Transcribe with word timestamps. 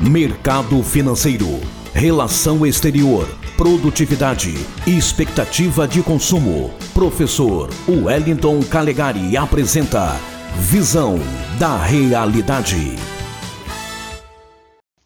mercado 0.00 0.80
financeiro, 0.80 1.58
relação 1.92 2.64
exterior, 2.64 3.26
produtividade 3.56 4.54
expectativa 4.86 5.88
de 5.88 6.04
consumo. 6.04 6.70
Professor 6.94 7.68
Wellington 7.88 8.60
Calegari 8.62 9.36
apresenta 9.36 10.14
Visão 10.54 11.18
da 11.58 11.76
Realidade. 11.76 12.94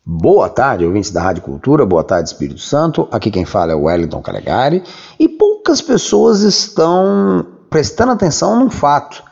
Boa 0.05 0.51
tarde, 0.51 0.85
ouvintes 0.85 1.11
da 1.11 1.23
Rádio 1.23 1.43
Cultura, 1.43 1.87
boa 1.87 2.05
tarde, 2.05 2.29
Espírito 2.29 2.61
Santo. 2.61 3.09
Aqui 3.11 3.31
quem 3.31 3.47
fala 3.47 3.73
é 3.73 3.75
o 3.75 3.85
Wellington 3.85 4.21
Calegari 4.21 4.83
e 5.19 5.27
poucas 5.27 5.81
pessoas 5.81 6.43
estão 6.43 7.47
prestando 7.71 8.13
atenção 8.13 8.61
num 8.61 8.69
fato 8.69 9.25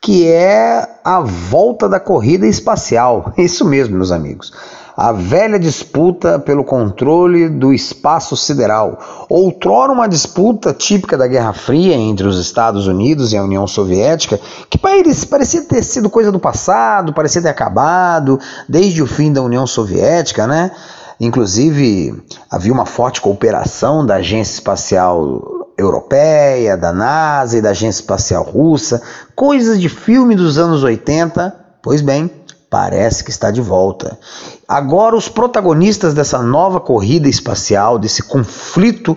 que 0.00 0.28
é 0.28 1.00
a 1.02 1.18
volta 1.18 1.88
da 1.88 1.98
corrida 1.98 2.46
espacial. 2.46 3.32
Isso 3.36 3.64
mesmo, 3.64 3.96
meus 3.96 4.12
amigos 4.12 4.52
a 5.00 5.12
velha 5.12 5.60
disputa 5.60 6.40
pelo 6.40 6.64
controle 6.64 7.48
do 7.48 7.72
espaço 7.72 8.36
sideral, 8.36 8.98
outrora 9.28 9.92
uma 9.92 10.08
disputa 10.08 10.72
típica 10.72 11.16
da 11.16 11.28
Guerra 11.28 11.52
Fria 11.52 11.94
entre 11.94 12.26
os 12.26 12.36
Estados 12.36 12.88
Unidos 12.88 13.32
e 13.32 13.36
a 13.36 13.44
União 13.44 13.64
Soviética, 13.64 14.40
que 14.68 14.76
parecia 14.76 15.62
ter 15.62 15.84
sido 15.84 16.10
coisa 16.10 16.32
do 16.32 16.40
passado, 16.40 17.12
parecia 17.12 17.40
ter 17.40 17.48
acabado 17.48 18.40
desde 18.68 19.00
o 19.00 19.06
fim 19.06 19.32
da 19.32 19.40
União 19.40 19.68
Soviética, 19.68 20.48
né? 20.48 20.72
Inclusive, 21.20 22.20
havia 22.50 22.72
uma 22.72 22.84
forte 22.84 23.20
cooperação 23.20 24.04
da 24.04 24.16
Agência 24.16 24.54
Espacial 24.54 25.68
Europeia, 25.76 26.76
da 26.76 26.92
NASA 26.92 27.56
e 27.56 27.62
da 27.62 27.70
Agência 27.70 28.00
Espacial 28.00 28.42
Russa, 28.42 29.00
coisas 29.36 29.80
de 29.80 29.88
filme 29.88 30.34
dos 30.34 30.58
anos 30.58 30.82
80. 30.82 31.54
Pois 31.80 32.00
bem, 32.00 32.28
parece 32.70 33.24
que 33.24 33.30
está 33.30 33.50
de 33.50 33.60
volta. 33.60 34.18
Agora, 34.66 35.16
os 35.16 35.28
protagonistas 35.28 36.14
dessa 36.14 36.42
nova 36.42 36.80
corrida 36.80 37.28
espacial, 37.28 37.98
desse 37.98 38.22
conflito 38.22 39.16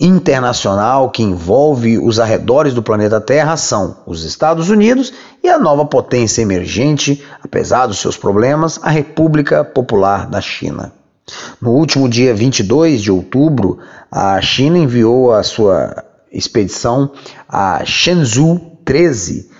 internacional 0.00 1.10
que 1.10 1.22
envolve 1.22 1.96
os 1.96 2.18
arredores 2.18 2.74
do 2.74 2.82
planeta 2.82 3.20
Terra 3.20 3.56
são 3.56 3.98
os 4.04 4.24
Estados 4.24 4.68
Unidos 4.68 5.12
e 5.44 5.48
a 5.48 5.58
nova 5.58 5.84
potência 5.84 6.42
emergente, 6.42 7.22
apesar 7.42 7.86
dos 7.86 7.98
seus 7.98 8.16
problemas, 8.16 8.80
a 8.82 8.90
República 8.90 9.62
Popular 9.62 10.26
da 10.26 10.40
China. 10.40 10.92
No 11.60 11.70
último 11.70 12.08
dia 12.08 12.34
22 12.34 13.00
de 13.00 13.12
outubro, 13.12 13.78
a 14.10 14.40
China 14.40 14.76
enviou 14.76 15.32
a 15.32 15.44
sua 15.44 16.04
expedição 16.32 17.12
a 17.48 17.84
Shenzhou 17.84 18.80
13 18.84 19.51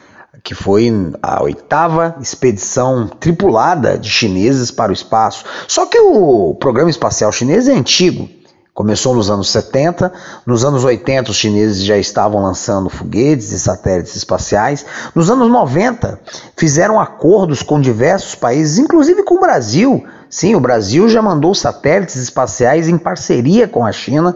que 0.42 0.54
foi 0.54 0.90
a 1.22 1.42
oitava 1.42 2.16
expedição 2.20 3.06
tripulada 3.06 3.96
de 3.96 4.10
chineses 4.10 4.70
para 4.70 4.90
o 4.90 4.94
espaço. 4.94 5.44
Só 5.68 5.86
que 5.86 5.98
o 5.98 6.54
programa 6.54 6.90
espacial 6.90 7.30
chinês 7.30 7.68
é 7.68 7.72
antigo. 7.72 8.28
Começou 8.74 9.14
nos 9.14 9.28
anos 9.28 9.50
70, 9.50 10.10
nos 10.46 10.64
anos 10.64 10.82
80 10.82 11.30
os 11.30 11.36
chineses 11.36 11.84
já 11.84 11.98
estavam 11.98 12.42
lançando 12.42 12.88
foguetes 12.88 13.52
e 13.52 13.58
satélites 13.58 14.16
espaciais. 14.16 14.86
Nos 15.14 15.30
anos 15.30 15.50
90 15.50 16.18
fizeram 16.56 16.98
acordos 16.98 17.62
com 17.62 17.78
diversos 17.78 18.34
países, 18.34 18.78
inclusive 18.78 19.24
com 19.24 19.34
o 19.34 19.40
Brasil. 19.40 20.02
Sim, 20.30 20.54
o 20.54 20.60
Brasil 20.60 21.06
já 21.06 21.20
mandou 21.20 21.54
satélites 21.54 22.16
espaciais 22.16 22.88
em 22.88 22.96
parceria 22.96 23.68
com 23.68 23.84
a 23.84 23.92
China. 23.92 24.34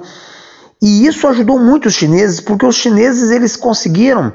E 0.82 1.06
isso 1.06 1.26
ajudou 1.26 1.58
muito 1.58 1.86
os 1.86 1.94
chineses, 1.94 2.38
porque 2.38 2.66
os 2.66 2.76
chineses 2.76 3.30
eles 3.30 3.56
conseguiram 3.56 4.34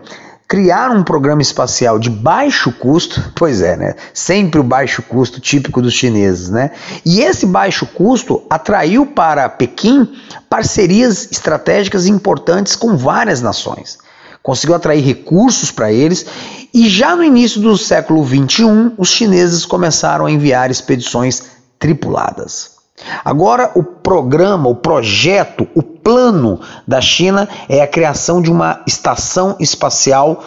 criar 0.51 0.91
um 0.91 1.01
programa 1.01 1.41
espacial 1.41 1.97
de 1.97 2.09
baixo 2.09 2.73
custo, 2.73 3.31
pois 3.37 3.61
é, 3.61 3.77
né? 3.77 3.95
Sempre 4.13 4.59
o 4.59 4.63
baixo 4.63 5.01
custo 5.01 5.39
típico 5.39 5.81
dos 5.81 5.93
chineses, 5.93 6.49
né? 6.49 6.71
E 7.05 7.21
esse 7.21 7.45
baixo 7.45 7.85
custo 7.85 8.43
atraiu 8.49 9.05
para 9.05 9.47
Pequim 9.47 10.11
parcerias 10.49 11.31
estratégicas 11.31 12.05
importantes 12.05 12.75
com 12.75 12.97
várias 12.97 13.41
nações. 13.41 13.97
Conseguiu 14.43 14.75
atrair 14.75 15.01
recursos 15.01 15.71
para 15.71 15.89
eles 15.89 16.25
e 16.73 16.89
já 16.89 17.15
no 17.15 17.23
início 17.23 17.61
do 17.61 17.77
século 17.77 18.21
21, 18.21 18.95
os 18.97 19.07
chineses 19.07 19.65
começaram 19.65 20.25
a 20.25 20.31
enviar 20.31 20.69
expedições 20.69 21.43
tripuladas. 21.79 22.80
Agora, 23.23 23.71
o 23.75 23.83
programa, 23.83 24.69
o 24.69 24.75
projeto, 24.75 25.67
o 25.75 25.81
plano 25.81 26.59
da 26.87 27.01
China 27.01 27.47
é 27.67 27.81
a 27.81 27.87
criação 27.87 28.41
de 28.41 28.51
uma 28.51 28.81
estação 28.87 29.55
espacial 29.59 30.43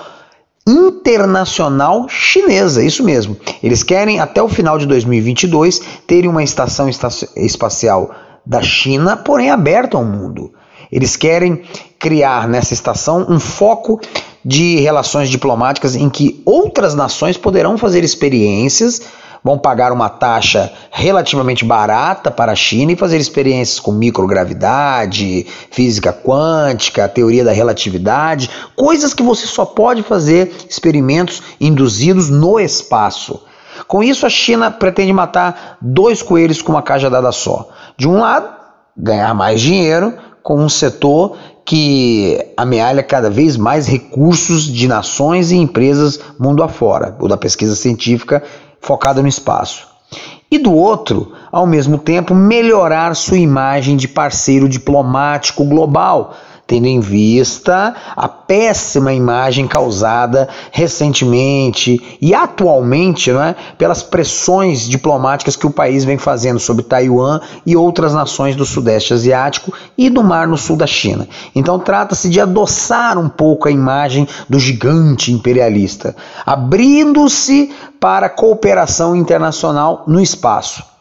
internacional 0.66 2.08
chinesa, 2.08 2.82
isso 2.82 3.04
mesmo. 3.04 3.36
Eles 3.62 3.82
querem 3.82 4.20
até 4.20 4.42
o 4.42 4.48
final 4.48 4.78
de 4.78 4.86
2022 4.86 5.80
terem 6.06 6.30
uma 6.30 6.42
estação 6.42 6.88
espacial 7.36 8.14
da 8.44 8.62
China, 8.62 9.16
porém 9.16 9.50
aberta 9.50 9.96
ao 9.96 10.04
mundo. 10.04 10.52
Eles 10.90 11.16
querem 11.16 11.62
criar 11.98 12.48
nessa 12.48 12.72
estação 12.72 13.26
um 13.28 13.40
foco 13.40 14.00
de 14.44 14.76
relações 14.80 15.28
diplomáticas 15.28 15.96
em 15.96 16.08
que 16.08 16.42
outras 16.44 16.94
nações 16.94 17.36
poderão 17.36 17.78
fazer 17.78 18.04
experiências 18.04 19.02
vão 19.44 19.58
pagar 19.58 19.92
uma 19.92 20.08
taxa 20.08 20.72
relativamente 20.90 21.66
barata 21.66 22.30
para 22.30 22.52
a 22.52 22.56
China 22.56 22.92
e 22.92 22.96
fazer 22.96 23.18
experiências 23.18 23.78
com 23.78 23.92
microgravidade, 23.92 25.46
física 25.70 26.14
quântica, 26.14 27.06
teoria 27.06 27.44
da 27.44 27.52
relatividade, 27.52 28.48
coisas 28.74 29.12
que 29.12 29.22
você 29.22 29.46
só 29.46 29.66
pode 29.66 30.02
fazer 30.02 30.50
experimentos 30.68 31.42
induzidos 31.60 32.30
no 32.30 32.58
espaço. 32.58 33.42
Com 33.86 34.02
isso, 34.02 34.24
a 34.24 34.30
China 34.30 34.70
pretende 34.70 35.12
matar 35.12 35.76
dois 35.82 36.22
coelhos 36.22 36.62
com 36.62 36.72
uma 36.72 36.82
cajadada 36.82 37.30
só. 37.30 37.68
De 37.98 38.08
um 38.08 38.20
lado, 38.20 38.48
ganhar 38.96 39.34
mais 39.34 39.60
dinheiro 39.60 40.14
com 40.42 40.58
um 40.58 40.68
setor 40.68 41.36
que 41.64 42.52
amealha 42.56 43.02
cada 43.02 43.30
vez 43.30 43.56
mais 43.56 43.86
recursos 43.86 44.64
de 44.64 44.86
nações 44.86 45.50
e 45.50 45.56
empresas 45.56 46.20
mundo 46.38 46.62
afora, 46.62 47.16
o 47.18 47.26
da 47.26 47.36
pesquisa 47.36 47.74
científica 47.74 48.42
focada 48.84 49.20
no 49.20 49.28
espaço. 49.28 49.88
E 50.50 50.58
do 50.58 50.72
outro, 50.72 51.32
ao 51.50 51.66
mesmo 51.66 51.98
tempo, 51.98 52.34
melhorar 52.34 53.16
sua 53.16 53.38
imagem 53.38 53.96
de 53.96 54.06
parceiro 54.06 54.68
diplomático 54.68 55.64
global, 55.64 56.34
tendo 56.66 56.86
em 56.86 57.00
vista 57.00 57.94
a 58.16 58.26
péssima 58.28 59.12
imagem 59.12 59.66
causada 59.66 60.48
recentemente 60.72 62.18
e 62.20 62.34
atualmente 62.34 63.30
é, 63.30 63.54
pelas 63.76 64.02
pressões 64.02 64.88
diplomáticas 64.88 65.56
que 65.56 65.66
o 65.66 65.70
país 65.70 66.04
vem 66.04 66.16
fazendo 66.16 66.58
sobre 66.58 66.84
Taiwan 66.84 67.40
e 67.66 67.76
outras 67.76 68.14
nações 68.14 68.56
do 68.56 68.64
Sudeste 68.64 69.12
Asiático 69.12 69.72
e 69.96 70.08
do 70.08 70.22
Mar 70.22 70.46
no 70.46 70.56
Sul 70.56 70.76
da 70.76 70.86
China. 70.86 71.28
Então 71.54 71.78
trata-se 71.78 72.28
de 72.28 72.40
adoçar 72.40 73.18
um 73.18 73.28
pouco 73.28 73.68
a 73.68 73.70
imagem 73.70 74.26
do 74.48 74.58
gigante 74.58 75.32
imperialista, 75.32 76.16
abrindo-se 76.46 77.72
para 78.00 78.28
cooperação 78.28 79.14
internacional 79.14 80.04
no 80.06 80.20
espaço. 80.20 80.93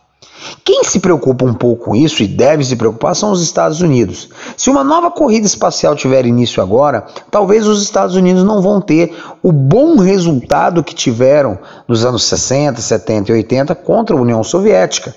Quem 0.63 0.83
se 0.83 0.99
preocupa 0.99 1.45
um 1.45 1.53
pouco 1.53 1.85
com 1.85 1.95
isso 1.95 2.23
e 2.23 2.27
deve 2.27 2.63
se 2.63 2.75
preocupar 2.75 3.15
são 3.15 3.31
os 3.31 3.41
Estados 3.41 3.81
Unidos. 3.81 4.29
Se 4.57 4.69
uma 4.69 4.83
nova 4.83 5.11
corrida 5.11 5.45
espacial 5.45 5.95
tiver 5.95 6.25
início 6.25 6.61
agora, 6.61 7.05
talvez 7.29 7.67
os 7.67 7.81
Estados 7.81 8.15
Unidos 8.15 8.43
não 8.43 8.61
vão 8.61 8.79
ter 8.79 9.15
o 9.41 9.51
bom 9.51 9.97
resultado 9.97 10.83
que 10.83 10.95
tiveram 10.95 11.57
nos 11.87 12.05
anos 12.05 12.23
60, 12.23 12.81
70 12.81 13.31
e 13.31 13.35
80 13.35 13.75
contra 13.75 14.15
a 14.15 14.19
União 14.19 14.43
Soviética. 14.43 15.13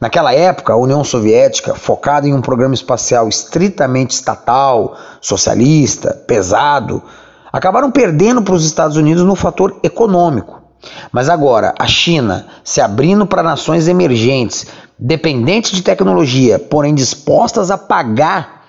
Naquela 0.00 0.34
época, 0.34 0.74
a 0.74 0.76
União 0.76 1.02
Soviética, 1.02 1.74
focada 1.74 2.28
em 2.28 2.34
um 2.34 2.42
programa 2.42 2.74
espacial 2.74 3.28
estritamente 3.28 4.14
estatal, 4.14 4.96
socialista, 5.22 6.12
pesado, 6.26 7.02
acabaram 7.50 7.90
perdendo 7.90 8.42
para 8.42 8.54
os 8.54 8.66
Estados 8.66 8.96
Unidos 8.98 9.24
no 9.24 9.34
fator 9.34 9.78
econômico. 9.82 10.65
Mas 11.10 11.28
agora, 11.28 11.74
a 11.78 11.86
China 11.86 12.46
se 12.62 12.80
abrindo 12.80 13.26
para 13.26 13.42
nações 13.42 13.88
emergentes, 13.88 14.66
dependentes 14.98 15.72
de 15.72 15.82
tecnologia, 15.82 16.58
porém 16.58 16.94
dispostas 16.94 17.70
a 17.70 17.78
pagar, 17.78 18.64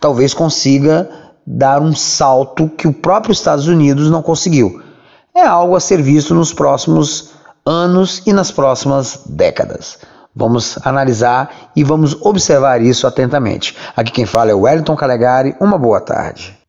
talvez 0.00 0.34
consiga 0.34 1.08
dar 1.46 1.80
um 1.80 1.94
salto 1.94 2.68
que 2.68 2.86
o 2.86 2.92
próprio 2.92 3.32
Estados 3.32 3.66
Unidos 3.66 4.10
não 4.10 4.22
conseguiu. 4.22 4.82
É 5.34 5.42
algo 5.42 5.76
a 5.76 5.80
ser 5.80 6.02
visto 6.02 6.34
nos 6.34 6.52
próximos 6.52 7.30
anos 7.64 8.22
e 8.26 8.32
nas 8.32 8.50
próximas 8.50 9.20
décadas. 9.26 9.98
Vamos 10.34 10.78
analisar 10.84 11.70
e 11.74 11.82
vamos 11.82 12.16
observar 12.20 12.80
isso 12.80 13.06
atentamente. 13.06 13.76
Aqui 13.96 14.12
quem 14.12 14.26
fala 14.26 14.50
é 14.50 14.54
o 14.54 14.60
Wellington 14.60 14.96
Calegari. 14.96 15.56
Uma 15.60 15.76
boa 15.76 16.00
tarde. 16.00 16.59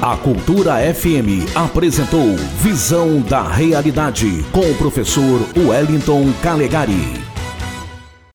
A 0.00 0.16
Cultura 0.16 0.74
FM 0.94 1.56
apresentou 1.56 2.36
Visão 2.62 3.20
da 3.20 3.42
Realidade 3.42 4.44
com 4.52 4.60
o 4.60 4.74
professor 4.76 5.40
Wellington 5.56 6.32
Calegari. 6.40 7.17